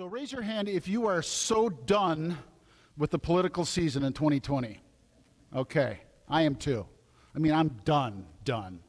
[0.00, 2.38] So raise your hand if you are so done
[2.96, 4.80] with the political season in 2020.
[5.54, 6.86] Okay, I am too.
[7.36, 8.80] I mean, I'm done, done.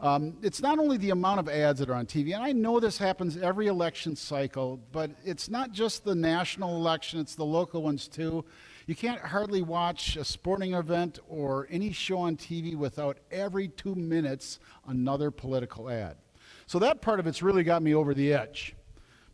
[0.00, 2.80] Um, it's not only the amount of ads that are on TV, and I know
[2.80, 7.82] this happens every election cycle, but it's not just the national election, it's the local
[7.82, 8.42] ones too.
[8.86, 13.94] You can't hardly watch a sporting event or any show on TV without every two
[13.94, 16.16] minutes another political ad.
[16.64, 18.74] So that part of it's really got me over the edge.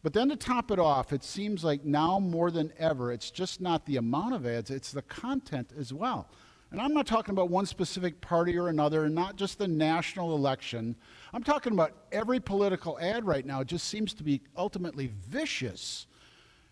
[0.04, 3.62] But then to top it off, it seems like now more than ever, it's just
[3.62, 6.28] not the amount of ads, it's the content as well.
[6.70, 10.36] And I'm not talking about one specific party or another, and not just the national
[10.36, 10.94] election.
[11.32, 13.64] I'm talking about every political ad right now.
[13.64, 16.06] Just seems to be ultimately vicious.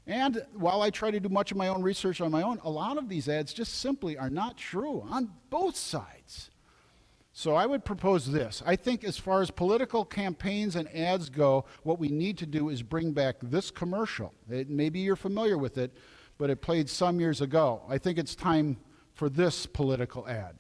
[0.07, 2.71] And while I try to do much of my own research on my own, a
[2.71, 6.51] lot of these ads just simply are not true on both sides.
[7.35, 8.63] So I would propose this.
[8.67, 12.69] I think, as far as political campaigns and ads go, what we need to do
[12.69, 14.35] is bring back this commercial.
[14.51, 15.97] It, maybe you're familiar with it,
[16.37, 17.83] but it played some years ago.
[17.89, 18.77] I think it's time
[19.15, 20.57] for this political ad.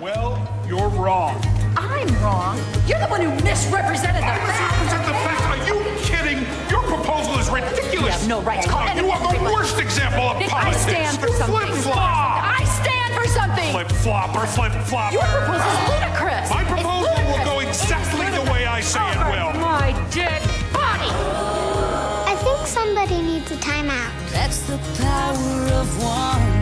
[0.00, 1.42] Well, you're wrong.
[1.76, 2.56] I'm wrong.
[2.86, 4.80] You're the one who misrepresented the I facts.
[4.80, 5.42] misrepresent the facts.
[5.42, 6.70] Are you kidding?
[6.70, 7.92] Your proposal is ridiculous.
[7.94, 10.52] You have no right to call Uh, You are the worst example of politics.
[10.52, 10.82] I politics.
[10.82, 11.56] stand for You something.
[11.66, 12.33] Flip-flop.
[13.74, 15.14] Flip flopper, flip flopper.
[15.14, 16.48] Your proposal is ludicrous.
[16.48, 19.60] My It's proposal will go exactly the way I say it will.
[19.60, 20.40] My dead
[20.72, 21.10] body.
[22.30, 24.12] I think somebody needs a timeout.
[24.30, 26.52] That's the power of one.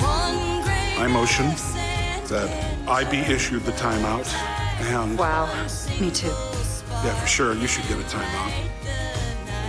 [0.00, 1.46] One great I motion
[2.28, 4.32] that I be issued the timeout.
[4.92, 5.46] And Wow,
[6.00, 6.28] me too.
[7.02, 8.52] yeah, for sure, you should get a timeout.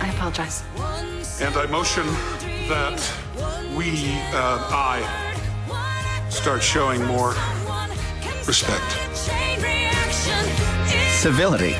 [0.00, 0.62] I apologize.
[1.40, 2.06] And I motion
[2.68, 3.02] that
[3.76, 3.90] we,
[4.32, 7.34] uh, I, start showing more
[8.46, 8.82] respect.
[9.26, 10.46] Chain reaction
[10.86, 11.72] is Civility.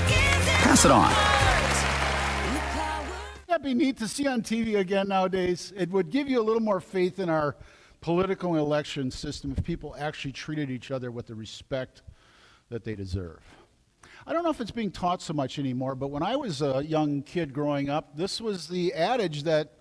[0.63, 1.11] Pass it on.
[3.49, 5.73] That'd be neat to see on TV again nowadays.
[5.75, 7.57] It would give you a little more faith in our
[8.03, 12.03] political and election system if people actually treated each other with the respect
[12.69, 13.41] that they deserve.
[14.27, 16.85] I don't know if it's being taught so much anymore, but when I was a
[16.85, 19.76] young kid growing up, this was the adage that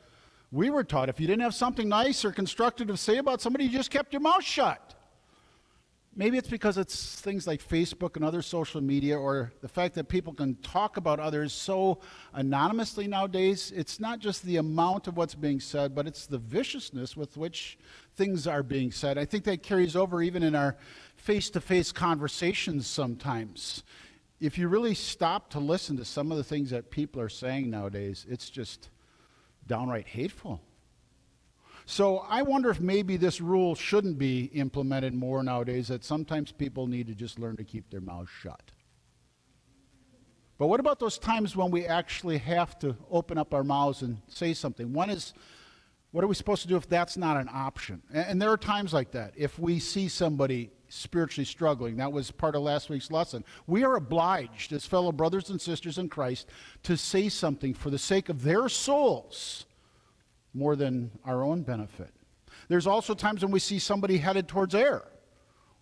[0.52, 1.10] we were taught.
[1.10, 4.14] If you didn't have something nice or constructive to say about somebody, you just kept
[4.14, 4.94] your mouth shut.
[6.18, 10.08] Maybe it's because it's things like Facebook and other social media, or the fact that
[10.08, 12.00] people can talk about others so
[12.32, 13.74] anonymously nowadays.
[13.76, 17.78] It's not just the amount of what's being said, but it's the viciousness with which
[18.16, 19.18] things are being said.
[19.18, 20.78] I think that carries over even in our
[21.18, 23.84] face to face conversations sometimes.
[24.40, 27.70] If you really stop to listen to some of the things that people are saying
[27.70, 28.90] nowadays, it's just
[29.68, 30.62] downright hateful.
[31.86, 36.88] So I wonder if maybe this rule shouldn't be implemented more nowadays, that sometimes people
[36.88, 38.72] need to just learn to keep their mouths shut.
[40.58, 44.22] But what about those times when we actually have to open up our mouths and
[44.28, 44.94] say something?
[44.94, 45.34] One is,
[46.12, 48.02] what are we supposed to do if that's not an option?
[48.12, 49.34] And, and there are times like that.
[49.36, 53.96] If we see somebody spiritually struggling, that was part of last week's lesson, we are
[53.96, 56.48] obliged as fellow brothers and sisters in Christ
[56.84, 59.66] to say something for the sake of their souls
[60.54, 62.12] more than our own benefit.
[62.68, 65.12] There's also times when we see somebody headed towards error,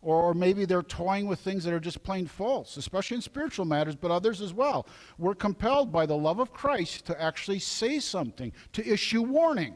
[0.02, 3.96] or maybe they're toying with things that are just plain false, especially in spiritual matters,
[3.96, 4.86] but others as well.
[5.18, 9.76] We're compelled by the love of Christ to actually say something, to issue warning,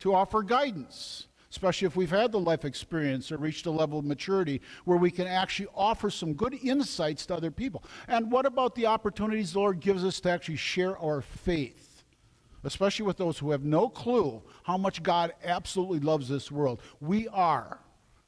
[0.00, 4.04] to offer guidance, especially if we've had the life experience or reached a level of
[4.04, 7.82] maturity where we can actually offer some good insights to other people.
[8.08, 11.92] And what about the opportunities the Lord gives us to actually share our faith?
[12.64, 16.82] especially with those who have no clue how much God absolutely loves this world.
[17.00, 17.78] We are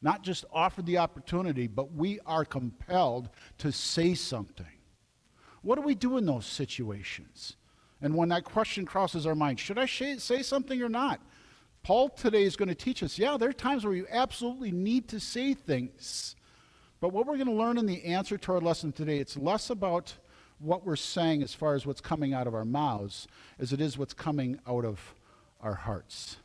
[0.00, 4.78] not just offered the opportunity, but we are compelled to say something.
[5.62, 7.56] What do we do in those situations?
[8.00, 11.20] And when that question crosses our mind, should I say something or not?
[11.88, 15.08] Paul today is going to teach us yeah, there are times where you absolutely need
[15.08, 16.36] to say things.
[17.00, 19.70] But what we're going to learn in the answer to our lesson today, it's less
[19.70, 20.12] about
[20.58, 23.26] what we're saying as far as what's coming out of our mouths
[23.58, 25.14] as it is what's coming out of
[25.62, 26.36] our hearts.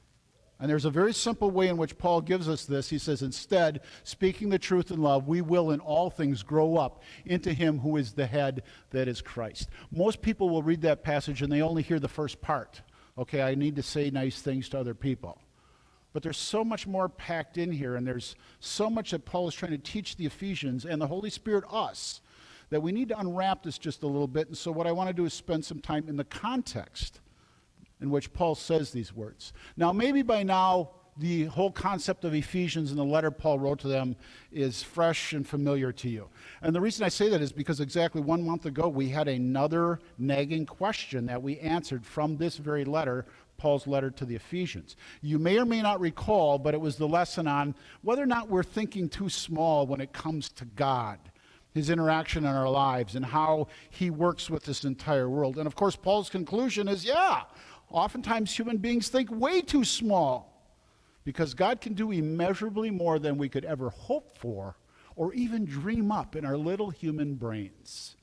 [0.61, 2.89] And there's a very simple way in which Paul gives us this.
[2.89, 7.03] He says, instead, speaking the truth in love, we will in all things grow up
[7.25, 9.67] into him who is the head, that is Christ.
[9.91, 12.81] Most people will read that passage and they only hear the first part.
[13.17, 15.37] Okay, I need to say nice things to other people.
[16.13, 19.55] But there's so much more packed in here, and there's so much that Paul is
[19.55, 22.21] trying to teach the Ephesians and the Holy Spirit us
[22.69, 24.47] that we need to unwrap this just a little bit.
[24.47, 27.19] And so, what I want to do is spend some time in the context
[28.01, 29.53] in which Paul says these words.
[29.75, 33.87] Now, maybe by now the whole concept of Ephesians and the letter Paul wrote to
[33.87, 34.15] them
[34.51, 36.29] is fresh and familiar to you.
[36.61, 39.99] And the reason I say that is because exactly one month ago we had another
[40.17, 43.25] nagging question that we answered from this very letter,
[43.57, 44.95] Paul's letter to the Ephesians.
[45.21, 48.49] You may or may not recall, but it was the lesson on whether or not
[48.49, 51.19] we're thinking too small when it comes to God
[51.73, 55.57] his interaction in our lives and how he works with this entire world.
[55.57, 57.43] And of course, Paul's conclusion is yeah,
[57.89, 60.53] oftentimes human beings think way too small
[61.23, 64.77] because God can do immeasurably more than we could ever hope for
[65.15, 68.15] or even dream up in our little human brains.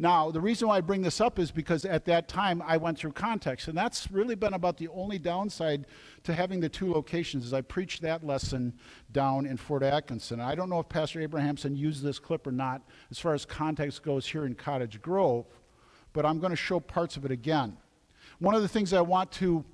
[0.00, 2.98] Now, the reason why I bring this up is because at that time I went
[2.98, 5.86] through context, and that's really been about the only downside
[6.22, 7.44] to having the two locations.
[7.44, 8.74] Is I preached that lesson
[9.10, 10.40] down in Fort Atkinson.
[10.40, 14.04] I don't know if Pastor Abrahamson used this clip or not, as far as context
[14.04, 15.46] goes here in Cottage Grove,
[16.12, 17.76] but I'm going to show parts of it again.
[18.38, 19.64] One of the things I want to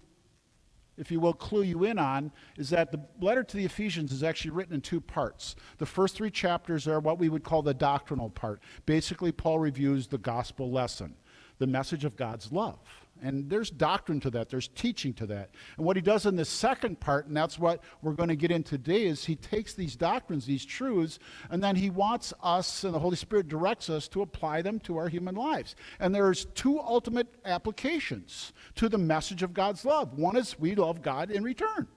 [0.97, 4.23] if you will, clue you in on is that the letter to the Ephesians is
[4.23, 5.57] actually written in two parts.
[5.79, 8.61] The first three chapters are what we would call the doctrinal part.
[8.87, 11.15] Basically, Paul reviews the gospel lesson,
[11.59, 12.79] the message of God's love.
[13.23, 15.51] And there's doctrine to that, there's teaching to that.
[15.77, 18.51] And what he does in the second part, and that's what we're going to get
[18.51, 21.19] in today, is he takes these doctrines, these truths,
[21.51, 24.99] and then he wants us, and the Holy Spirit directs us to apply them to
[24.99, 25.75] our human lives.
[26.01, 30.19] And there's two ultimate applications to the message of God's love.
[30.19, 31.89] One is we love God in return.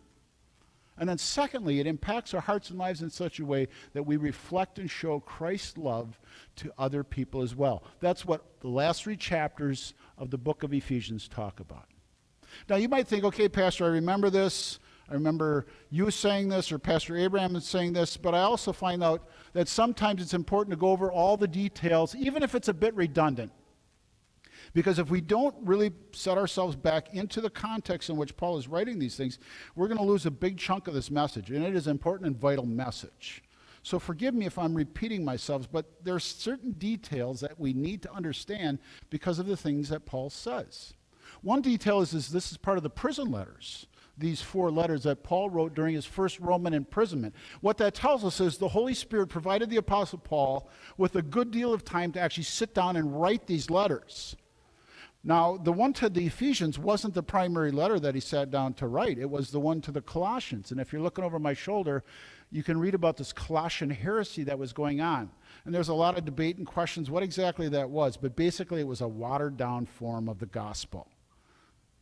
[0.99, 4.17] And then, secondly, it impacts our hearts and lives in such a way that we
[4.17, 6.19] reflect and show Christ's love
[6.57, 7.83] to other people as well.
[7.99, 11.85] That's what the last three chapters of the book of Ephesians talk about.
[12.69, 14.79] Now, you might think, okay, Pastor, I remember this.
[15.09, 19.29] I remember you saying this, or Pastor Abraham saying this, but I also find out
[19.53, 22.93] that sometimes it's important to go over all the details, even if it's a bit
[22.93, 23.51] redundant.
[24.73, 28.67] Because if we don't really set ourselves back into the context in which Paul is
[28.67, 29.39] writing these things,
[29.75, 31.51] we're going to lose a big chunk of this message.
[31.51, 33.43] And it is an important and vital message.
[33.87, 38.11] So forgive me if I'm repeating myself, but there's certain details that we need to
[38.11, 38.79] understand
[39.09, 40.93] because of the things that Paul says.
[41.41, 43.87] One detail is, is this is part of the prison letters
[44.17, 47.35] these four letters that Paul wrote during his first Roman imprisonment.
[47.61, 50.67] What that tells us is the Holy Spirit provided the Apostle Paul
[50.97, 54.35] with a good deal of time to actually sit down and write these letters.
[55.23, 58.87] Now, the one to the Ephesians wasn't the primary letter that he sat down to
[58.87, 60.71] write, it was the one to the Colossians.
[60.71, 62.03] And if you're looking over my shoulder,
[62.51, 65.29] you can read about this Colossian heresy that was going on.
[65.65, 68.87] And there's a lot of debate and questions what exactly that was, but basically it
[68.87, 71.07] was a watered down form of the gospel.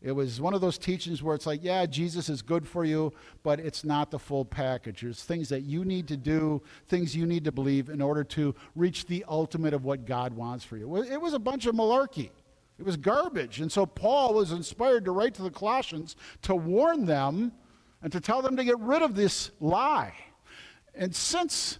[0.02, 3.12] It was one of those teachings where it's like, yeah, Jesus is good for you,
[3.42, 5.02] but it's not the full package.
[5.02, 8.54] There's things that you need to do, things you need to believe in order to
[8.76, 10.96] reach the ultimate of what God wants for you.
[10.98, 12.30] It was a bunch of malarkey.
[12.78, 13.62] It was garbage.
[13.62, 17.54] And so Paul was inspired to write to the Colossians to warn them
[18.04, 20.14] and to tell them to get rid of this lie.
[20.98, 21.80] And since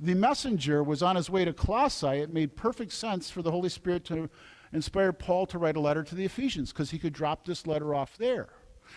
[0.00, 3.68] the messenger was on his way to Colossae, it made perfect sense for the Holy
[3.68, 4.28] Spirit to
[4.72, 7.94] inspire Paul to write a letter to the Ephesians because he could drop this letter
[7.94, 8.48] off there.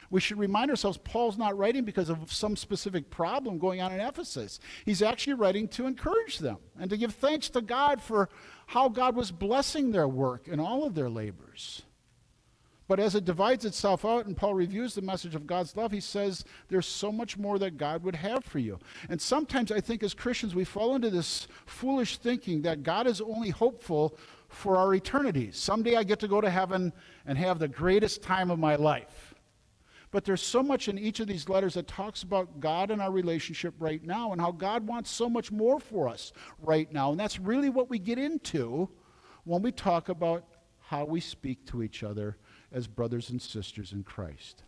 [0.09, 3.99] We should remind ourselves Paul's not writing because of some specific problem going on in
[3.99, 4.59] Ephesus.
[4.85, 8.29] He's actually writing to encourage them and to give thanks to God for
[8.67, 11.83] how God was blessing their work and all of their labors.
[12.87, 15.99] But as it divides itself out and Paul reviews the message of God's love, he
[15.99, 18.79] says there's so much more that God would have for you.
[19.09, 23.19] And sometimes I think as Christians we fall into this foolish thinking that God is
[23.19, 24.17] only hopeful
[24.47, 25.51] for our eternity.
[25.51, 26.93] Someday I get to go to heaven
[27.25, 29.33] and have the greatest time of my life.
[30.09, 33.11] But there's so much in each of these letters that talks about God and our
[33.11, 36.31] relationship right now and how God wants so much more for us
[36.61, 37.11] right now.
[37.11, 38.89] And that's really what we get into
[39.43, 40.45] when we talk about
[40.79, 42.37] how we speak to each other
[42.71, 44.63] as brothers and sisters in Christ.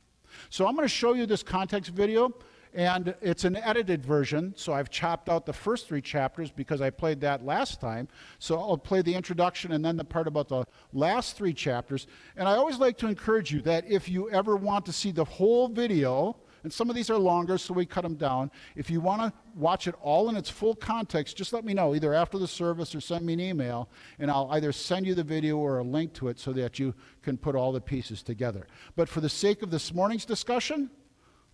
[0.49, 2.33] So I'm going to show you this context video.
[2.73, 6.91] And it's an edited version, so I've chopped out the first three chapters because I
[6.91, 8.07] played that last time.
[8.37, 12.05] So I'll play the introduction and then the part about the last three chapters.
[12.37, 15.25] And I always like to encourage you that if you ever want to see the
[15.25, 18.51] whole video, and some of these are longer, so we cut them down.
[18.75, 21.95] If you want to watch it all in its full context, just let me know,
[21.95, 23.89] either after the service or send me an email,
[24.19, 26.93] and I'll either send you the video or a link to it so that you
[27.21, 28.67] can put all the pieces together.
[28.95, 30.89] But for the sake of this morning's discussion,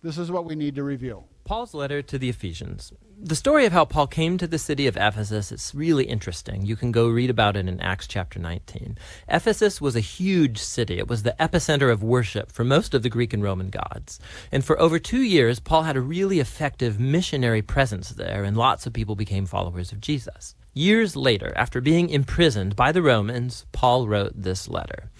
[0.02, 1.24] this is what we need to review.
[1.44, 2.92] Paul's letter to the Ephesians.
[3.18, 6.66] The story of how Paul came to the city of Ephesus is really interesting.
[6.66, 8.98] You can go read about it in Acts chapter 19.
[9.26, 10.98] Ephesus was a huge city.
[10.98, 14.20] It was the epicenter of worship for most of the Greek and Roman gods.
[14.52, 18.84] And for over two years, Paul had a really effective missionary presence there, and lots
[18.84, 20.54] of people became followers of Jesus.
[20.74, 25.10] Years later, after being imprisoned by the Romans, Paul wrote this letter.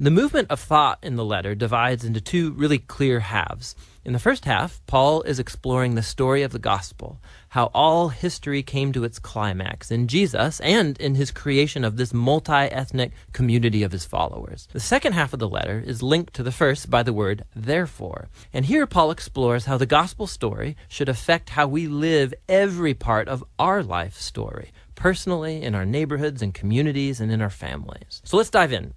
[0.00, 3.74] The movement of thought in the letter divides into two really clear halves.
[4.04, 8.62] In the first half, Paul is exploring the story of the gospel, how all history
[8.62, 13.82] came to its climax in Jesus and in his creation of this multi ethnic community
[13.82, 14.68] of his followers.
[14.72, 18.28] The second half of the letter is linked to the first by the word therefore.
[18.52, 23.26] And here Paul explores how the gospel story should affect how we live every part
[23.26, 28.22] of our life story, personally, in our neighborhoods and communities, and in our families.
[28.24, 28.94] So let's dive in.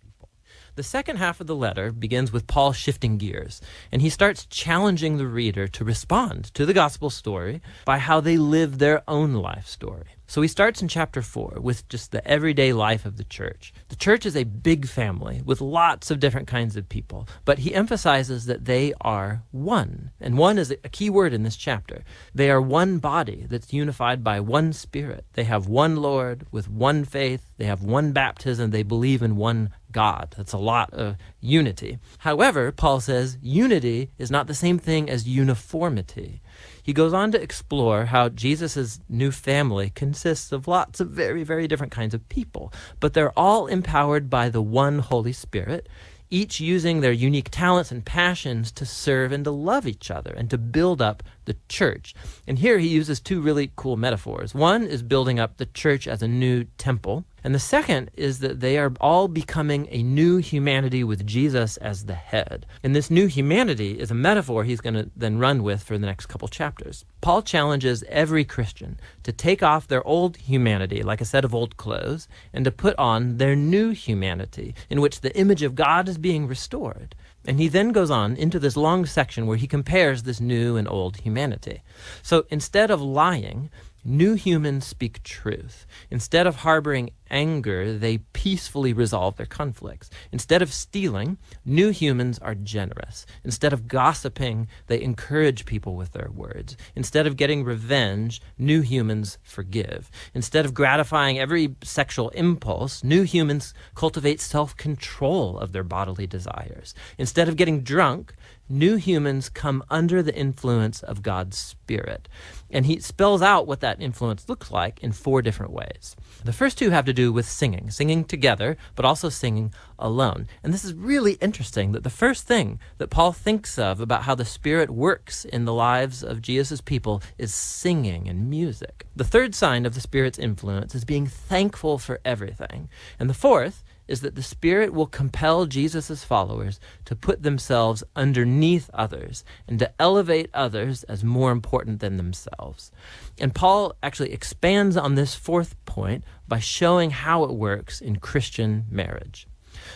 [0.75, 3.59] The second half of the letter begins with Paul shifting gears,
[3.91, 8.37] and he starts challenging the reader to respond to the gospel story by how they
[8.37, 10.15] live their own life story.
[10.31, 13.73] So he starts in chapter 4 with just the everyday life of the church.
[13.89, 17.75] The church is a big family with lots of different kinds of people, but he
[17.75, 20.11] emphasizes that they are one.
[20.21, 22.05] And one is a key word in this chapter.
[22.33, 25.25] They are one body that's unified by one spirit.
[25.33, 27.50] They have one Lord with one faith.
[27.61, 28.71] They have one baptism.
[28.71, 30.33] They believe in one God.
[30.35, 31.99] That's a lot of unity.
[32.17, 36.41] However, Paul says unity is not the same thing as uniformity.
[36.81, 41.67] He goes on to explore how Jesus' new family consists of lots of very, very
[41.67, 45.87] different kinds of people, but they're all empowered by the one Holy Spirit,
[46.31, 50.49] each using their unique talents and passions to serve and to love each other and
[50.49, 52.15] to build up the church.
[52.47, 54.53] And here he uses two really cool metaphors.
[54.53, 58.59] One is building up the church as a new temple, and the second is that
[58.59, 62.65] they are all becoming a new humanity with Jesus as the head.
[62.83, 66.05] And this new humanity is a metaphor he's going to then run with for the
[66.05, 67.03] next couple chapters.
[67.21, 71.77] Paul challenges every Christian to take off their old humanity, like a set of old
[71.77, 76.17] clothes, and to put on their new humanity, in which the image of God is
[76.19, 77.15] being restored.
[77.45, 80.87] And he then goes on into this long section where he compares this new and
[80.87, 81.81] old humanity.
[82.21, 83.69] So instead of lying,
[84.03, 85.85] New humans speak truth.
[86.09, 90.09] Instead of harboring anger, they peacefully resolve their conflicts.
[90.31, 93.25] Instead of stealing, new humans are generous.
[93.43, 96.77] Instead of gossiping, they encourage people with their words.
[96.95, 100.11] Instead of getting revenge, new humans forgive.
[100.33, 106.93] Instead of gratifying every sexual impulse, new humans cultivate self control of their bodily desires.
[107.17, 108.33] Instead of getting drunk,
[108.71, 112.27] new humans come under the influence of God's Spirit.
[112.69, 116.15] And he spells out what that influence looks like in four different ways.
[116.43, 120.47] The first two have to do with singing, singing together, but also singing alone.
[120.63, 124.33] And this is really interesting that the first thing that Paul thinks of about how
[124.33, 129.07] the Spirit works in the lives of Jesus' people is singing and music.
[129.13, 132.87] The third sign of the Spirit's influence is being thankful for everything.
[133.19, 138.89] And the fourth is that the Spirit will compel Jesus' followers to put themselves underneath
[138.93, 142.91] others and to elevate others as more important than themselves.
[143.39, 148.85] And Paul actually expands on this fourth point by showing how it works in Christian
[148.91, 149.47] marriage.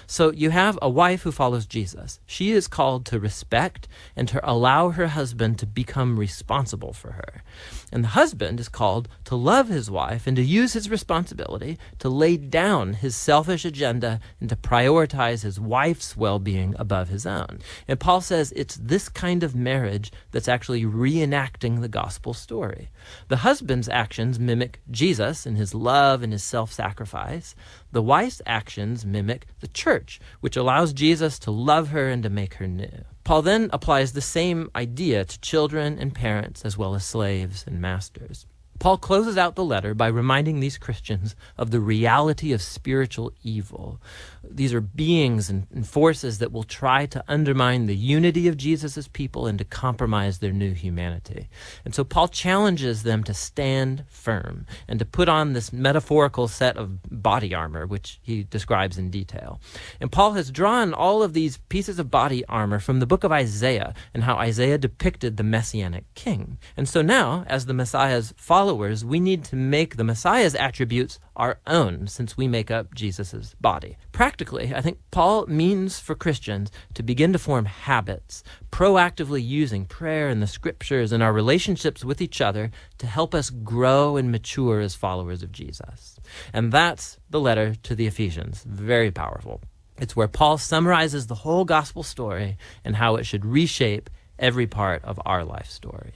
[0.07, 2.19] So you have a wife who follows Jesus.
[2.25, 7.43] She is called to respect and to allow her husband to become responsible for her.
[7.95, 12.09] And the husband is called to love his wife and to use his responsibility to
[12.09, 17.59] lay down his selfish agenda and to prioritize his wife's well being above his own.
[17.87, 22.89] And Paul says it's this kind of marriage that's actually reenacting the gospel story.
[23.29, 27.55] The husband's actions mimic Jesus in his love and his self sacrifice.
[27.93, 32.55] The wife's actions mimic the church, which allows Jesus to love her and to make
[32.55, 33.05] her new.
[33.25, 37.81] Paul then applies the same idea to children and parents, as well as slaves and
[37.81, 38.45] masters.
[38.79, 44.01] Paul closes out the letter by reminding these Christians of the reality of spiritual evil.
[44.43, 49.47] These are beings and, forces that will try to undermine the unity of Jesus' people
[49.47, 51.47] and to compromise their new humanity.
[51.83, 56.75] And so Paul challenges them to stand firm and to put on this metaphorical set
[56.75, 59.59] of body armor, which he describes in detail.
[60.01, 63.31] And Paul has drawn all of these pieces of body armor from the book of
[63.31, 66.57] Isaiah and how Isaiah depicted the messianic king.
[66.75, 71.59] And so now, as the Messiah's followers, we need to make the Messiah's attributes our
[71.67, 73.97] own since we make up Jesus' body.
[74.11, 80.29] Practically, I think Paul means for Christians to begin to form habits, proactively using prayer
[80.29, 84.79] and the scriptures and our relationships with each other to help us grow and mature
[84.79, 86.19] as followers of Jesus.
[86.53, 88.63] And that's the letter to the Ephesians.
[88.63, 89.61] Very powerful.
[89.97, 95.03] It's where Paul summarizes the whole gospel story and how it should reshape every part
[95.05, 96.15] of our life story.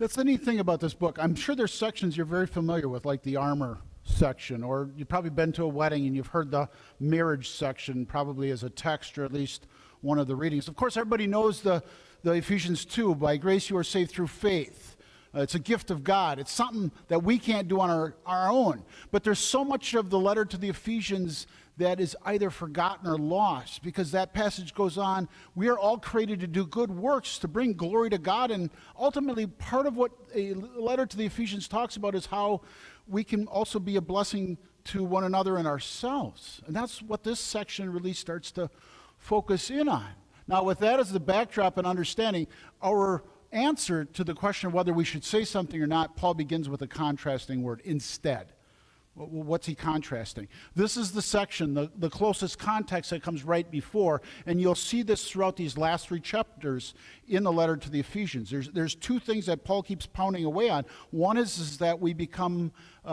[0.00, 1.18] That's the neat thing about this book.
[1.20, 5.30] I'm sure there's sections you're very familiar with, like the armor section, or you've probably
[5.30, 6.68] been to a wedding and you've heard the
[7.00, 9.66] marriage section probably as a text or at least
[10.00, 10.68] one of the readings.
[10.68, 11.82] Of course, everybody knows the,
[12.22, 14.94] the Ephesians 2 by grace you are saved through faith.
[15.34, 16.38] Uh, it's a gift of God.
[16.38, 18.84] It's something that we can't do on our, our own.
[19.10, 23.16] But there's so much of the letter to the Ephesians that is either forgotten or
[23.16, 27.48] lost because that passage goes on we are all created to do good works to
[27.48, 31.96] bring glory to god and ultimately part of what a letter to the ephesians talks
[31.96, 32.60] about is how
[33.06, 37.40] we can also be a blessing to one another and ourselves and that's what this
[37.40, 38.68] section really starts to
[39.18, 40.08] focus in on.
[40.46, 42.46] Now with that as the backdrop and understanding
[42.82, 46.68] our answer to the question of whether we should say something or not paul begins
[46.68, 48.52] with a contrasting word instead
[49.18, 50.48] What's he contrasting?
[50.76, 55.02] This is the section, the, the closest context that comes right before, and you'll see
[55.02, 56.94] this throughout these last three chapters
[57.26, 58.50] in the letter to the Ephesians.
[58.50, 60.84] There's, there's two things that Paul keeps pounding away on.
[61.10, 62.72] One is, is that we become
[63.04, 63.10] uh,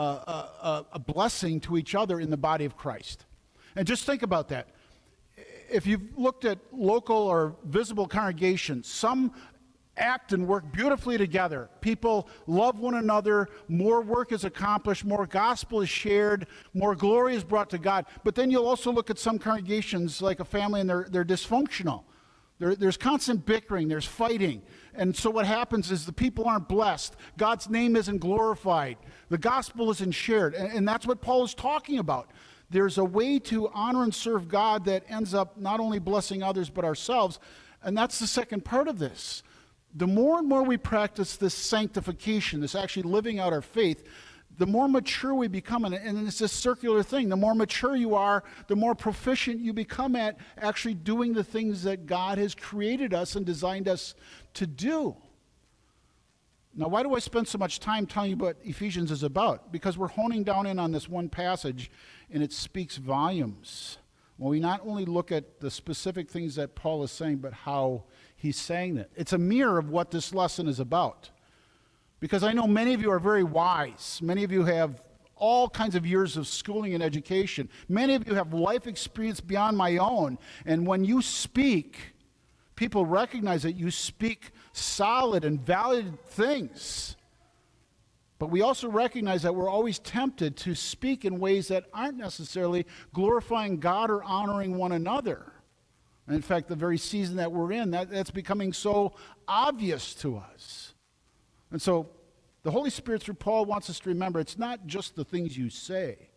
[0.62, 3.26] a, a blessing to each other in the body of Christ.
[3.74, 4.68] And just think about that
[5.68, 9.32] if you've looked at local or visible congregations, some
[9.96, 11.68] act and work beautifully together.
[11.80, 17.44] People love one another, more work is accomplished, more gospel is shared, more glory is
[17.44, 18.06] brought to God.
[18.24, 22.04] But then you'll also look at some congregations like a family and they're, they're dysfunctional.
[22.58, 24.62] There, there's constant bickering, there's fighting.
[24.94, 27.14] And so what happens is the people aren't blessed.
[27.36, 28.96] God's name isn't glorified.
[29.28, 30.54] The gospel isn't shared.
[30.54, 32.30] And, and that's what Paul is talking about.
[32.70, 36.70] There's a way to honor and serve God that ends up not only blessing others
[36.70, 37.38] but ourselves.
[37.82, 39.42] And that's the second part of this
[39.96, 44.04] the more and more we practice this sanctification, this actually living out our faith,
[44.58, 45.86] the more mature we become.
[45.86, 47.30] And, it's this circular thing.
[47.30, 51.82] The more mature you are, the more proficient you become at actually doing the things
[51.84, 54.14] that God has created us and designed us
[54.54, 55.16] to do.
[56.74, 59.72] Now, why do I spend so much time telling you what Ephesians is about?
[59.72, 61.90] Because we're honing down in on this one passage,
[62.30, 63.96] and it speaks volumes.
[64.36, 68.04] When we not only look at the specific things that Paul is saying, but how
[68.36, 69.10] he's saying that.
[69.16, 71.30] It's a mirror of what this lesson is about.
[72.20, 74.20] Because I know many of you are very wise.
[74.22, 75.02] Many of you have
[75.36, 77.68] all kinds of years of schooling and education.
[77.88, 80.38] Many of you have life experience beyond my own.
[80.64, 82.14] And when you speak,
[82.74, 87.16] people recognize that you speak solid and valid things.
[88.38, 92.86] But we also recognize that we're always tempted to speak in ways that aren't necessarily
[93.14, 95.52] glorifying God or honoring one another.
[96.28, 99.14] In fact, the very season that we're in, that, that's becoming so
[99.46, 100.94] obvious to us.
[101.70, 102.08] And so
[102.64, 105.70] the Holy Spirit, through Paul, wants us to remember it's not just the things you
[105.70, 106.30] say,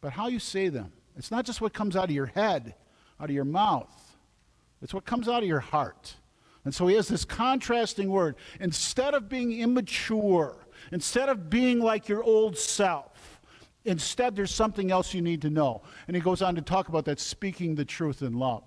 [0.00, 0.92] but how you say them.
[1.16, 2.74] It's not just what comes out of your head,
[3.20, 4.16] out of your mouth,
[4.82, 6.14] it's what comes out of your heart.
[6.64, 8.36] And so he has this contrasting word.
[8.60, 10.56] Instead of being immature,
[10.92, 13.40] instead of being like your old self,
[13.84, 15.82] instead there's something else you need to know.
[16.06, 18.64] And he goes on to talk about that speaking the truth in love.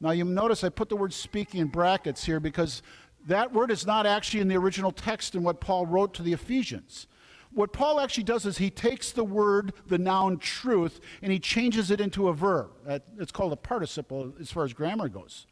[0.00, 2.82] Now, you notice I put the word speaking in brackets here because
[3.26, 6.32] that word is not actually in the original text in what Paul wrote to the
[6.32, 7.06] Ephesians.
[7.52, 11.90] What Paul actually does is he takes the word, the noun truth, and he changes
[11.90, 12.70] it into a verb.
[13.18, 15.46] It's called a participle as far as grammar goes.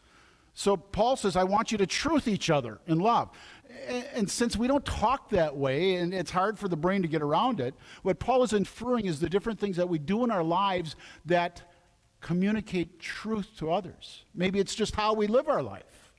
[0.52, 3.30] So Paul says, I want you to truth each other in love.
[4.14, 7.22] And since we don't talk that way, and it's hard for the brain to get
[7.22, 10.44] around it, what Paul is inferring is the different things that we do in our
[10.44, 11.73] lives that
[12.24, 14.24] communicate truth to others.
[14.34, 16.10] Maybe it's just how we live our life.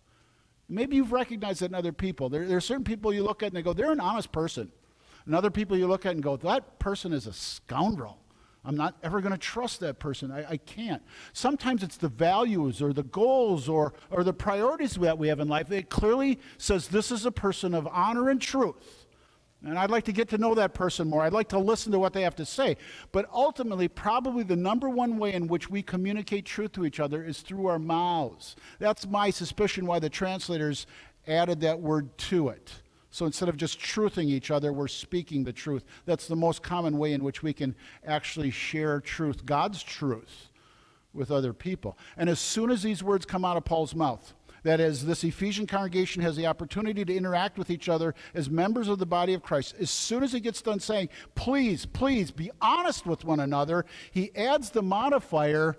[0.70, 2.30] Maybe you've recognized that in other people.
[2.30, 4.72] There, there, are certain people you look at and they go, they're an honest person.
[5.26, 8.20] And other people you look at and go, that person is a scoundrel.
[8.64, 10.32] I'm not ever going to trust that person.
[10.32, 11.02] I, I, can't.
[11.34, 15.48] Sometimes it's the values or the goals or, or the priorities that we have in
[15.48, 15.72] life.
[15.72, 19.05] It clearly says this is a person of honor and truth.
[19.66, 21.24] And I'd like to get to know that person more.
[21.24, 22.78] I'd like to listen to what they have to say.
[23.12, 27.24] But ultimately, probably the number one way in which we communicate truth to each other
[27.24, 28.56] is through our mouths.
[28.80, 30.86] That's my suspicion why the translators
[31.28, 32.72] added that word to it.
[33.10, 35.86] So instead of just truthing each other, we're speaking the truth.
[36.06, 37.74] That's the most common way in which we can
[38.06, 40.50] actually share truth, God's truth,
[41.14, 41.98] with other people.
[42.18, 44.34] And as soon as these words come out of Paul's mouth,
[44.66, 48.88] that as this Ephesian congregation has the opportunity to interact with each other as members
[48.88, 52.50] of the body of Christ, as soon as he gets done saying, please, please be
[52.60, 55.78] honest with one another, he adds the modifier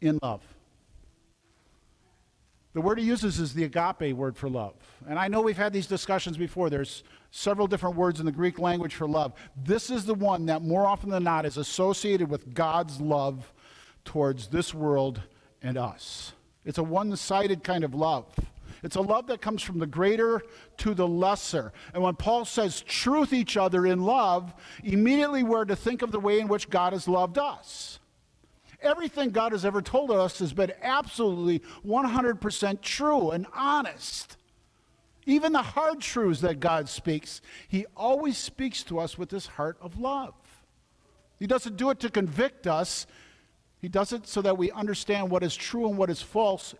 [0.00, 0.42] in love.
[2.74, 4.74] The word he uses is the agape word for love.
[5.08, 6.70] And I know we've had these discussions before.
[6.70, 9.32] There's several different words in the Greek language for love.
[9.64, 13.52] This is the one that more often than not is associated with God's love
[14.04, 15.20] towards this world
[15.62, 16.32] and us.
[16.64, 18.26] It's a one sided kind of love.
[18.82, 20.42] It's a love that comes from the greater
[20.78, 21.72] to the lesser.
[21.94, 26.20] And when Paul says truth each other in love, immediately we're to think of the
[26.20, 28.00] way in which God has loved us.
[28.80, 34.36] Everything God has ever told us has been absolutely 100% true and honest.
[35.24, 39.76] Even the hard truths that God speaks, He always speaks to us with this heart
[39.80, 40.34] of love.
[41.38, 43.06] He doesn't do it to convict us.
[43.82, 46.74] He does it so that we understand what is true and what is false,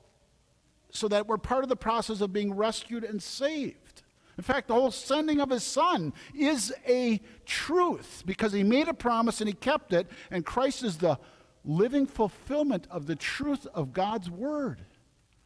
[0.91, 4.03] so that we're part of the process of being rescued and saved.
[4.39, 8.95] In fact, the whole sending of his son is a truth because he made a
[8.95, 11.19] promise and he kept it, and Christ is the
[11.65, 14.81] living fulfillment of the truth of God's word.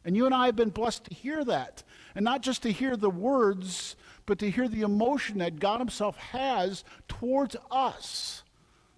[0.05, 1.83] And you and I have been blessed to hear that.
[2.15, 6.15] And not just to hear the words, but to hear the emotion that God Himself
[6.17, 8.43] has towards us,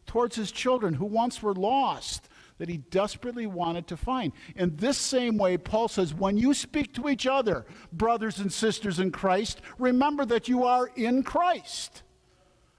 [0.05, 2.28] towards His children who once were lost,
[2.59, 4.31] that He desperately wanted to find.
[4.55, 8.99] In this same way, Paul says, when you speak to each other, brothers and sisters
[8.99, 12.03] in Christ, remember that you are in Christ.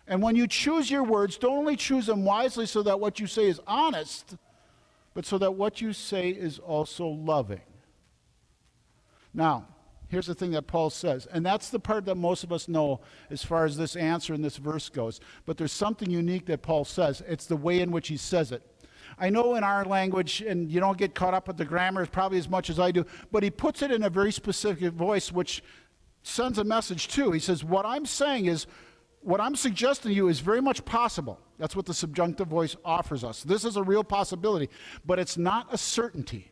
[0.06, 3.26] And when you choose your words, don't only choose them wisely so that what you
[3.26, 4.36] say is honest,
[5.14, 7.60] but so that what you say is also loving.
[9.32, 9.66] Now,
[10.08, 13.00] here's the thing that Paul says, and that's the part that most of us know
[13.30, 15.20] as far as this answer in this verse goes.
[15.46, 17.22] But there's something unique that Paul says.
[17.26, 18.69] It's the way in which he says it.
[19.20, 22.38] I know in our language, and you don't get caught up with the grammar probably
[22.38, 25.62] as much as I do, but he puts it in a very specific voice, which
[26.22, 27.30] sends a message too.
[27.30, 28.66] He says, What I'm saying is,
[29.22, 31.38] what I'm suggesting to you is very much possible.
[31.58, 33.42] That's what the subjunctive voice offers us.
[33.42, 34.70] This is a real possibility,
[35.04, 36.50] but it's not a certainty.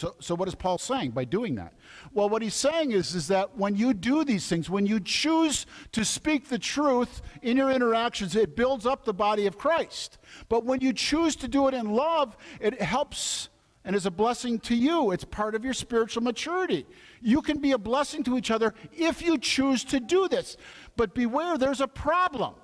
[0.00, 1.74] So, so what is Paul saying by doing that?
[2.14, 5.66] Well, what he's saying is, is that when you do these things, when you choose
[5.92, 10.16] to speak the truth in your interactions, it builds up the body of Christ.
[10.48, 13.50] But when you choose to do it in love, it helps
[13.84, 15.10] and is a blessing to you.
[15.10, 16.86] It's part of your spiritual maturity.
[17.20, 20.56] You can be a blessing to each other if you choose to do this.
[20.96, 22.54] But beware, there's a problem.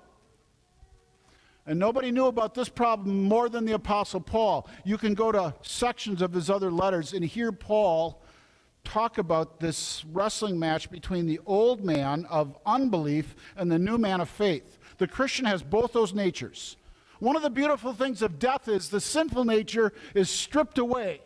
[1.67, 4.69] And nobody knew about this problem more than the Apostle Paul.
[4.85, 8.23] You can go to sections of his other letters and hear Paul
[8.85, 14.21] talk about this wrestling match between the old man of unbelief and the new man
[14.21, 14.79] of faith.
[14.99, 16.77] The Christian has both those natures.
[17.19, 21.21] One of the beautiful things of death is the sinful nature is stripped away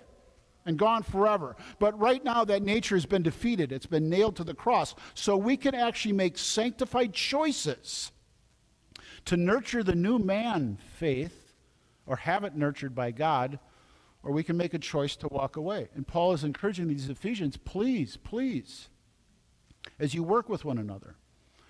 [0.64, 1.57] and gone forever.
[1.79, 4.94] But right now, that nature has been defeated, it's been nailed to the cross.
[5.14, 8.12] So we can actually make sanctified choices
[9.26, 11.54] to nurture the new man faith
[12.06, 13.59] or have it nurtured by God,
[14.22, 15.88] or we can make a choice to walk away.
[15.94, 18.88] And Paul is encouraging these Ephesians please, please,
[19.98, 21.14] as you work with one another,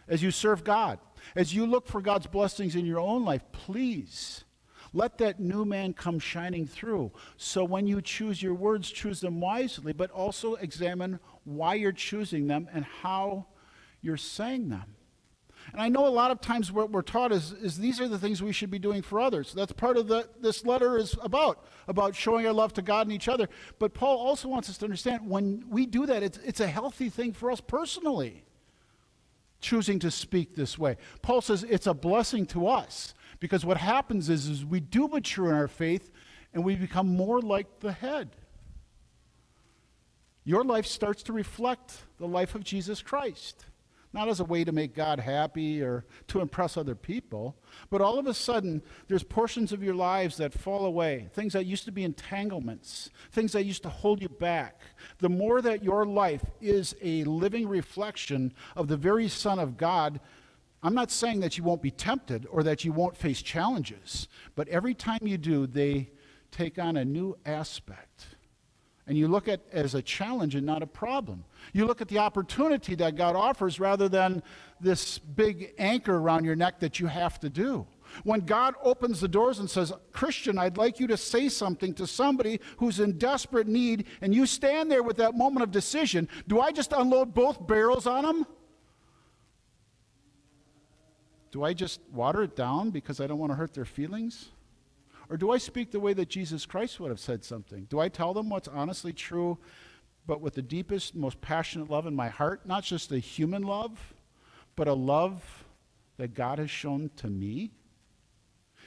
[0.08, 0.98] as you serve God,
[1.36, 4.44] as you look for God's blessings in your own life, please
[4.92, 7.12] let that new man come shining through.
[7.36, 12.48] So when you choose your words, choose them wisely, but also examine why you're choosing
[12.48, 13.46] them and how
[14.00, 14.96] you're saying them.
[15.72, 18.18] And I know a lot of times what we're taught is, is these are the
[18.18, 19.52] things we should be doing for others.
[19.52, 23.12] That's part of the, this letter is about, about showing our love to God and
[23.12, 23.48] each other.
[23.78, 27.08] But Paul also wants us to understand when we do that, it's, it's a healthy
[27.08, 28.44] thing for us personally,
[29.60, 30.96] choosing to speak this way.
[31.22, 35.50] Paul says it's a blessing to us because what happens is, is we do mature
[35.50, 36.10] in our faith
[36.52, 38.30] and we become more like the head.
[40.44, 43.66] Your life starts to reflect the life of Jesus Christ
[44.12, 47.56] not as a way to make God happy or to impress other people,
[47.90, 51.66] but all of a sudden, there's portions of your lives that fall away, things that
[51.66, 54.80] used to be entanglements, things that used to hold you back.
[55.18, 60.20] The more that your life is a living reflection of the very Son of God,
[60.82, 64.66] I'm not saying that you won't be tempted or that you won't face challenges, but
[64.68, 66.10] every time you do, they
[66.50, 68.26] take on a new aspect
[69.10, 71.44] and you look at as a challenge and not a problem.
[71.72, 74.42] You look at the opportunity that God offers rather than
[74.80, 77.86] this big anchor around your neck that you have to do.
[78.24, 82.06] When God opens the doors and says, Christian, I'd like you to say something to
[82.06, 86.60] somebody who's in desperate need, and you stand there with that moment of decision, do
[86.60, 88.46] I just unload both barrels on them?
[91.52, 94.50] Do I just water it down because I don't want to hurt their feelings?
[95.28, 97.84] Or do I speak the way that Jesus Christ would have said something?
[97.84, 99.58] Do I tell them what's honestly true,
[100.26, 102.66] but with the deepest, most passionate love in my heart?
[102.66, 104.14] Not just a human love,
[104.76, 105.64] but a love
[106.16, 107.72] that God has shown to me?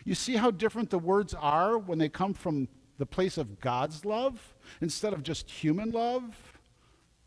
[0.06, 2.68] You see how different the words are when they come from
[2.98, 6.24] the place of God's love instead of just human love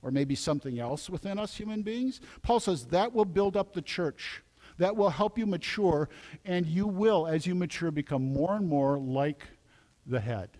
[0.03, 2.21] or maybe something else within us human beings?
[2.42, 4.42] Paul says that will build up the church.
[4.79, 6.11] That will help you mature,
[6.45, 9.47] and you will, as you mature, become more and more like
[10.07, 10.51] the head.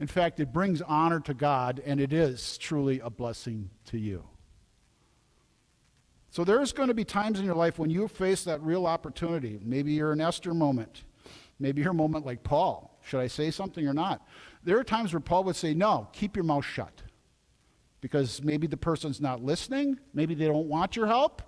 [0.00, 4.24] In fact, it brings honor to God, and it is truly a blessing to you.
[6.30, 9.58] So there's going to be times in your life when you face that real opportunity.
[9.62, 11.04] Maybe you're an Esther moment.
[11.58, 12.98] Maybe you're a moment like Paul.
[13.02, 14.26] Should I say something or not?
[14.62, 17.02] There are times where Paul would say, No, keep your mouth shut.
[18.00, 19.98] Because maybe the person's not listening.
[20.14, 21.42] Maybe they don't want your help.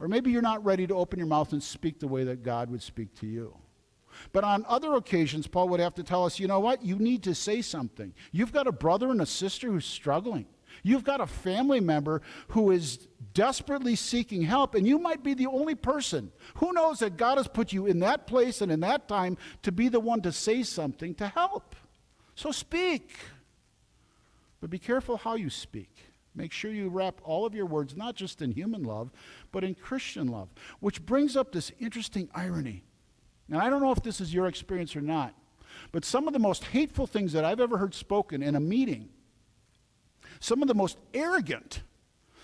[0.00, 2.70] Or maybe you're not ready to open your mouth and speak the way that God
[2.70, 3.56] would speak to you.
[4.32, 6.82] But on other occasions, Paul would have to tell us, you know what?
[6.82, 8.14] You need to say something.
[8.32, 10.46] You've got a brother and a sister who's struggling.
[10.82, 15.46] You've got a family member who is desperately seeking help, and you might be the
[15.46, 16.30] only person.
[16.56, 19.72] Who knows that God has put you in that place and in that time to
[19.72, 21.76] be the one to say something to help?
[22.34, 23.16] So speak.
[24.60, 25.90] But be careful how you speak.
[26.34, 29.10] Make sure you wrap all of your words not just in human love,
[29.52, 30.48] but in Christian love,
[30.80, 32.82] which brings up this interesting irony.
[33.48, 35.34] And I don't know if this is your experience or not,
[35.92, 39.08] but some of the most hateful things that I've ever heard spoken in a meeting,
[40.40, 41.82] some of the most arrogant,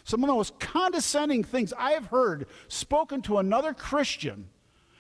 [0.05, 4.49] some of the most condescending things I have heard spoken to another Christian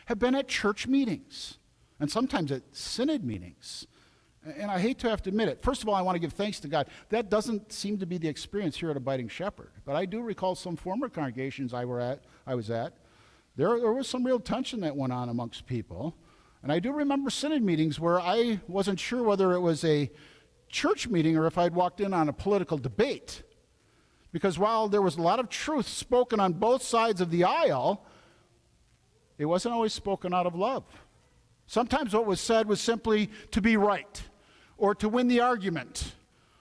[0.07, 1.59] have been at church meetings
[1.99, 3.87] and sometimes at synod meetings.
[4.43, 5.61] And I hate to have to admit it.
[5.63, 6.89] First of all, I want to give thanks to God.
[7.11, 9.71] That doesn't seem to be the experience here at Abiding Shepherd.
[9.85, 12.95] But I do recall some former congregations I, were at, I was at.
[13.61, 16.17] There, there was some real tension that went on amongst people.
[16.63, 20.11] And I do remember synod meetings where I wasn't sure whether it was a
[20.71, 23.43] church meeting or if I'd walked in on a political debate.
[24.33, 28.07] Because while there was a lot of truth spoken on both sides of the aisle,
[29.37, 30.85] it wasn't always spoken out of love.
[31.67, 34.23] Sometimes what was said was simply to be right
[34.79, 36.15] or to win the argument,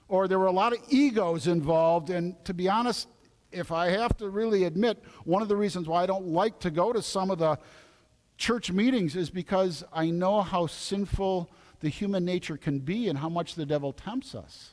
[0.06, 2.10] or there were a lot of egos involved.
[2.10, 3.08] And to be honest,
[3.52, 6.70] if I have to really admit, one of the reasons why I don't like to
[6.70, 7.58] go to some of the
[8.36, 13.28] church meetings is because I know how sinful the human nature can be and how
[13.28, 14.72] much the devil tempts us.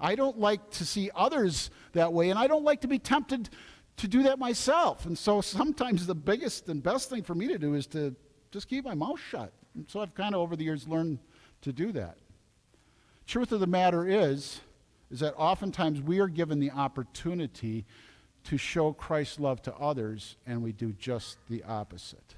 [0.00, 3.50] I don't like to see others that way, and I don't like to be tempted
[3.98, 5.06] to do that myself.
[5.06, 8.14] And so sometimes the biggest and best thing for me to do is to
[8.50, 9.52] just keep my mouth shut.
[9.74, 11.18] And so I've kind of over the years learned
[11.62, 12.18] to do that.
[13.26, 14.60] Truth of the matter is,
[15.10, 17.84] is that oftentimes we are given the opportunity
[18.44, 22.34] to show Christ's love to others, and we do just the opposite.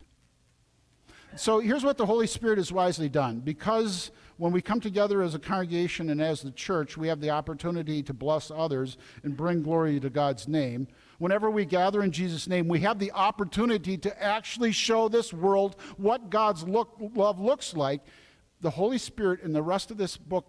[1.35, 3.40] So here's what the Holy Spirit has wisely done.
[3.40, 7.31] Because when we come together as a congregation and as the church, we have the
[7.31, 10.87] opportunity to bless others and bring glory to God's name.
[11.19, 15.77] Whenever we gather in Jesus' name, we have the opportunity to actually show this world
[15.97, 18.03] what God's look, love looks like.
[18.61, 20.47] The Holy Spirit in the rest of this book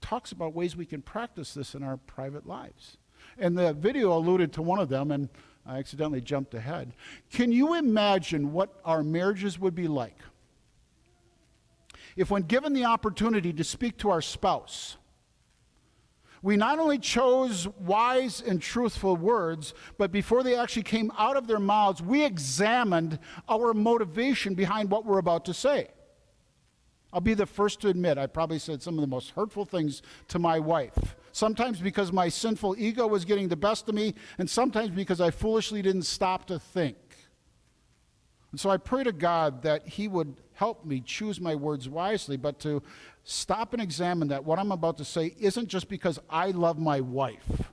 [0.00, 2.96] talks about ways we can practice this in our private lives.
[3.38, 5.28] And the video alluded to one of them, and
[5.66, 6.94] I accidentally jumped ahead.
[7.30, 10.16] Can you imagine what our marriages would be like
[12.16, 14.96] if, when given the opportunity to speak to our spouse,
[16.42, 21.46] we not only chose wise and truthful words, but before they actually came out of
[21.46, 25.88] their mouths, we examined our motivation behind what we're about to say.
[27.12, 30.00] I'll be the first to admit I probably said some of the most hurtful things
[30.28, 31.16] to my wife.
[31.32, 35.30] Sometimes because my sinful ego was getting the best of me, and sometimes because I
[35.30, 36.96] foolishly didn't stop to think.
[38.50, 42.36] And so I pray to God that He would help me choose my words wisely,
[42.36, 42.82] but to
[43.22, 47.00] stop and examine that what I'm about to say isn't just because I love my
[47.00, 47.70] wife,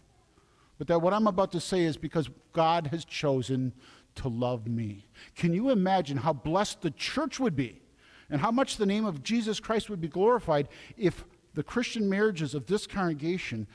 [0.77, 3.73] but that what I'm about to say is because God has chosen
[4.15, 5.07] to love me.
[5.35, 7.81] Can you imagine how blessed the church would be?
[8.29, 10.67] and how much the name of Jesus Christ would be glorified
[10.97, 11.23] if
[11.57, 13.65] the Christian marriages of this congregation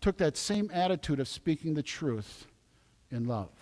[0.00, 2.48] took that same attitude of speaking the truth
[3.12, 3.52] in love.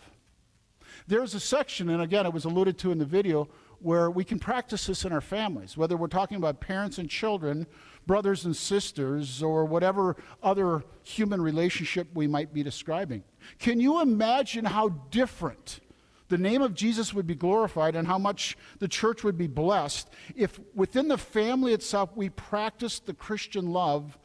[1.07, 4.39] There's a section, and again, it was alluded to in the video, where we can
[4.39, 7.67] practice this in our families, whether we're talking about parents and children,
[8.07, 13.23] brothers and sisters, or whatever other human relationship we might be describing.
[13.59, 15.81] Can you imagine how different
[16.29, 20.09] the name of Jesus would be glorified and how much the church would be blessed
[20.35, 24.19] if within the family itself we practiced the Christian love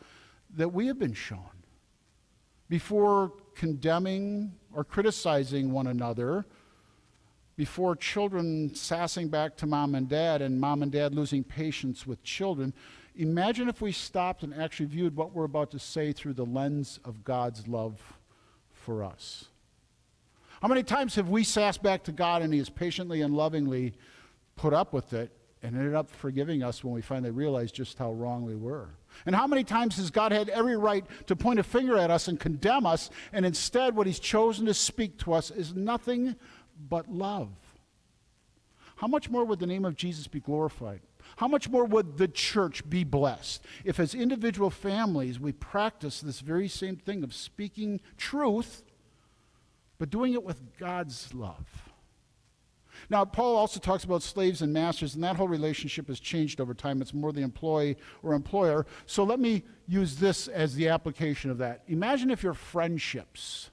[0.56, 1.50] that we have been shown
[2.70, 6.46] before condemning or criticizing one another,
[7.56, 12.24] before children sassing back to mom and dad and mom and dad losing patience with
[12.24, 12.74] children.
[13.16, 17.00] Imagine if we stopped and actually viewed what we're about to say through the lens
[17.04, 18.18] of God's love
[18.72, 19.51] for us.
[20.62, 23.93] How many times have we sassed back to God and He has patiently and lovingly
[24.56, 25.32] put up with it
[25.63, 28.89] and ended up forgiving us when we finally realized just how wrong we were?
[29.26, 32.28] And how many times has God had every right to point a finger at us
[32.28, 36.36] and condemn us, and instead what He's chosen to speak to us is nothing
[36.89, 37.50] but love?
[38.97, 41.02] How much more would the name of Jesus be glorified?
[41.38, 46.39] How much more would the church be blessed if, as individual families, we practice this
[46.39, 48.84] very same thing of speaking truth
[50.02, 51.92] but doing it with God's love.
[53.12, 56.74] Now, Paul also talks about slaves and masters, and that whole relationship has changed over
[56.74, 57.04] time.
[57.04, 58.88] It's more the employee or employer.
[59.06, 61.84] So let me use this as the application of that.
[61.88, 63.70] Imagine if your friendships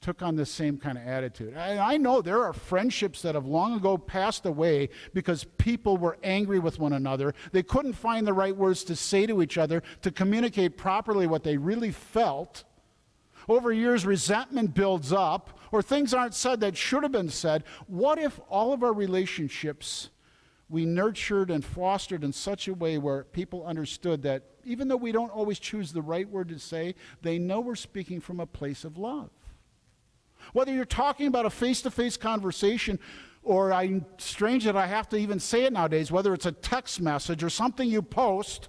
[0.00, 1.52] took on the same kind of attitude.
[1.54, 6.16] And I know there are friendships that have long ago passed away because people were
[6.22, 7.34] angry with one another.
[7.52, 11.44] They couldn't find the right words to say to each other to communicate properly what
[11.44, 12.64] they really felt.
[13.48, 17.64] Over years, resentment builds up, or things aren't said that should have been said.
[17.86, 20.10] What if all of our relationships
[20.70, 25.12] we nurtured and fostered in such a way where people understood that even though we
[25.12, 28.84] don't always choose the right word to say, they know we're speaking from a place
[28.84, 29.30] of love?
[30.52, 32.98] Whether you're talking about a face to face conversation,
[33.42, 37.00] or I'm strange that I have to even say it nowadays, whether it's a text
[37.00, 38.68] message or something you post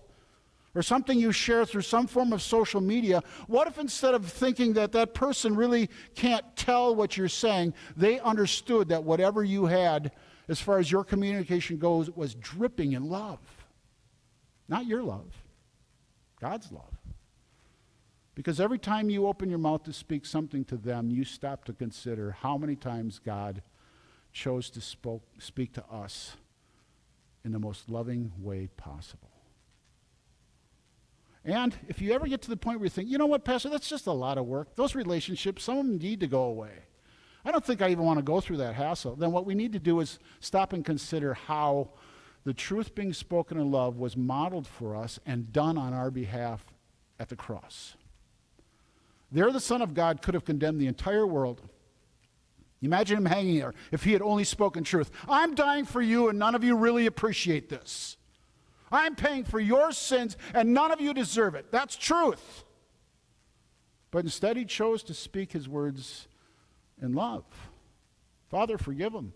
[0.75, 4.73] or something you share through some form of social media, what if instead of thinking
[4.73, 10.11] that that person really can't tell what you're saying, they understood that whatever you had
[10.47, 13.39] as far as your communication goes was dripping in love?
[14.67, 15.33] Not your love,
[16.39, 16.93] God's love.
[18.35, 21.73] Because every time you open your mouth to speak something to them, you stop to
[21.73, 23.61] consider how many times God
[24.31, 26.37] chose to spoke, speak to us
[27.43, 29.38] in the most loving way possible.
[31.45, 33.69] And if you ever get to the point where you think, you know what, Pastor,
[33.69, 34.75] that's just a lot of work.
[34.75, 36.71] Those relationships, some of them need to go away.
[37.45, 39.15] I don't think I even want to go through that hassle.
[39.15, 41.91] Then what we need to do is stop and consider how
[42.43, 46.65] the truth being spoken in love was modeled for us and done on our behalf
[47.19, 47.95] at the cross.
[49.31, 51.61] There, the Son of God could have condemned the entire world.
[52.81, 55.11] Imagine him hanging there if he had only spoken truth.
[55.27, 58.17] I'm dying for you, and none of you really appreciate this.
[58.91, 61.71] I'm paying for your sins, and none of you deserve it.
[61.71, 62.63] That's truth.
[64.11, 66.27] But instead, he chose to speak his words
[67.01, 67.43] in love.
[68.49, 69.33] Father, forgive them.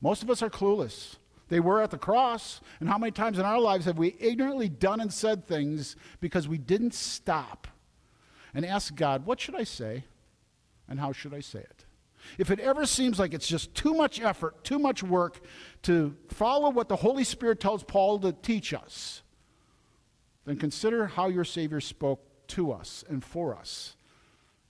[0.00, 1.16] Most of us are clueless.
[1.48, 2.60] They were at the cross.
[2.80, 6.48] And how many times in our lives have we ignorantly done and said things because
[6.48, 7.66] we didn't stop
[8.54, 10.04] and ask God, what should I say
[10.88, 11.84] and how should I say it?
[12.36, 15.40] If it ever seems like it's just too much effort, too much work
[15.82, 19.22] to follow what the Holy Spirit tells Paul to teach us,
[20.44, 23.96] then consider how your Savior spoke to us and for us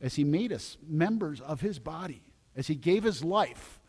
[0.01, 2.23] as he made us members of his body,
[2.57, 3.81] as he gave his life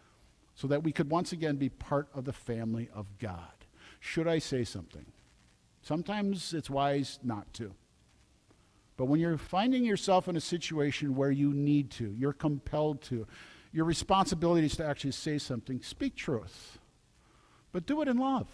[0.55, 3.65] so that we could once again be part of the family of God.
[3.99, 5.05] Should I say something?
[5.81, 7.73] Sometimes it's wise not to.
[8.97, 13.25] But when you're finding yourself in a situation where you need to, you're compelled to,
[13.71, 16.79] your responsibility is to actually say something, speak truth.
[17.71, 18.47] But do it in love.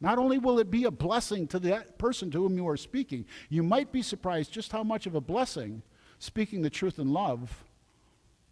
[0.00, 3.26] Not only will it be a blessing to that person to whom you are speaking,
[3.48, 5.82] you might be surprised just how much of a blessing
[6.20, 7.64] speaking the truth in love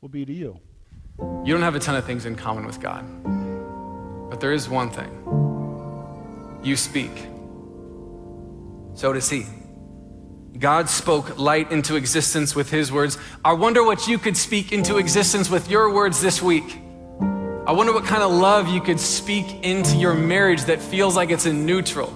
[0.01, 0.59] will be to you.
[1.19, 3.05] You don't have a ton of things in common with God,
[4.29, 5.11] but there is one thing
[6.63, 7.13] you speak,
[8.95, 9.47] so does He.
[10.59, 13.19] God spoke light into existence with His words.
[13.45, 16.81] I wonder what you could speak into existence with your words this week.
[17.67, 21.31] I wonder what kind of love you could speak into your marriage that feels like
[21.31, 22.09] it's in neutral.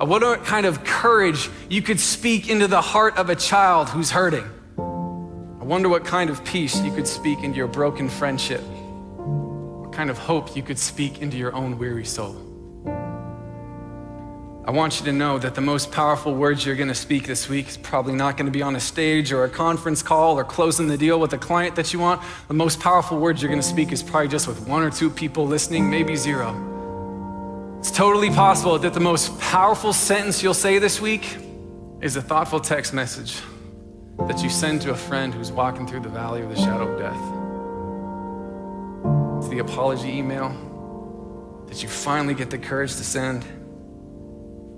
[0.00, 3.88] I wonder what kind of courage you could speak into the heart of a child
[3.88, 4.44] who's hurting.
[4.76, 8.62] I wonder what kind of peace you could speak into your broken friendship.
[8.62, 12.49] What kind of hope you could speak into your own weary soul.
[14.62, 17.48] I want you to know that the most powerful words you're going to speak this
[17.48, 20.44] week is probably not going to be on a stage or a conference call or
[20.44, 22.20] closing the deal with a client that you want.
[22.48, 25.08] The most powerful words you're going to speak is probably just with one or two
[25.08, 26.54] people listening, maybe zero.
[27.78, 31.38] It's totally possible that the most powerful sentence you'll say this week
[32.02, 33.40] is a thoughtful text message
[34.28, 36.98] that you send to a friend who's walking through the valley of the shadow of
[36.98, 37.16] death.
[39.38, 40.50] It's the apology email
[41.66, 43.42] that you finally get the courage to send.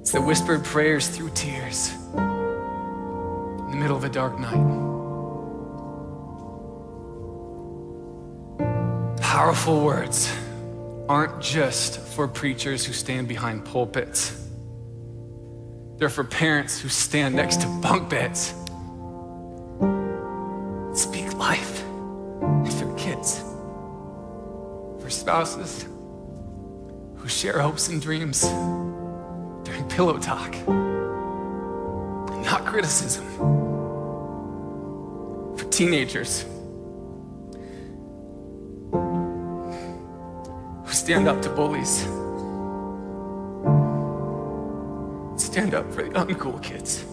[0.02, 4.66] It's the whispered prayers through tears in the middle of a dark night.
[9.20, 10.28] Powerful words
[11.08, 14.36] aren't just for preachers who stand behind pulpits.
[15.98, 18.54] They're for parents who stand next to bunk beds.
[21.00, 21.84] Speak life
[22.76, 23.40] for kids,
[25.00, 25.86] for spouses
[27.14, 28.44] who share hopes and dreams
[29.92, 30.56] pillow talk,
[32.46, 33.26] not criticism.
[35.56, 36.46] For teenagers
[38.90, 42.04] who stand up to bullies,
[45.36, 47.04] stand up for the uncool kids.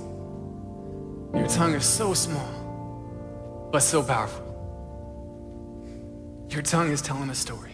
[1.33, 4.45] Your tongue is so small, but so powerful.
[6.49, 7.68] Your tongue is telling a story.